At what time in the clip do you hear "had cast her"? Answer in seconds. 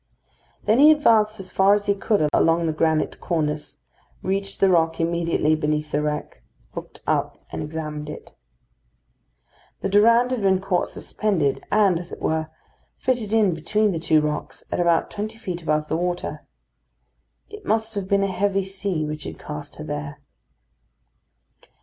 19.25-19.83